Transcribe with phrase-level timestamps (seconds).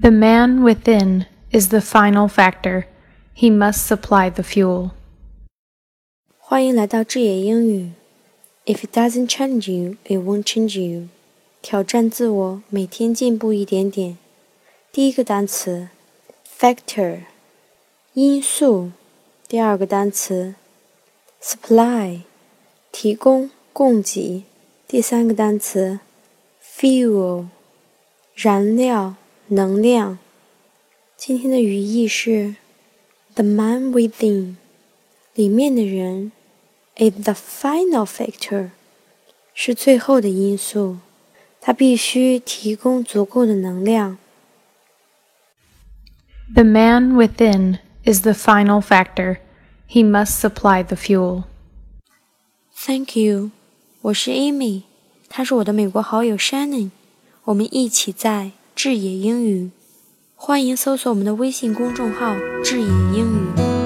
[0.00, 2.86] The man within is the final factor.
[3.34, 4.90] He must supply the fuel.
[6.38, 7.92] 欢迎来到智野英语。
[8.64, 11.08] If it doesn't change you, it won't change you.
[11.60, 14.18] 挑战自我，每天进步一点点。
[14.92, 15.88] 第一个单词，
[16.58, 17.22] factor，
[18.14, 18.92] 因素。
[19.48, 20.54] 第二个单词，
[21.42, 22.20] supply，
[22.92, 24.44] 提供、供给。
[24.86, 26.00] 第三个单词，
[26.62, 27.46] fuel，
[28.36, 29.16] 燃料、
[29.48, 30.18] 能量。
[31.16, 32.56] 今天的语义是，
[33.34, 34.56] the man within，
[35.34, 36.32] 里面的人，
[36.96, 38.70] is the final factor，
[39.52, 40.98] 是最后的因素，
[41.60, 44.18] 他必须提供足够的能量。
[46.54, 49.38] The man within is the final factor.
[49.88, 51.44] He must supply the fuel.
[52.74, 53.50] Thank you.
[54.02, 54.82] 我是 Amy，
[55.28, 56.90] 他是我的美国好友 Shannon。
[57.44, 59.69] 我们一起在 智野英语，
[60.35, 62.35] 欢迎搜索我们的微信公众号
[62.65, 63.82] “智野英语”。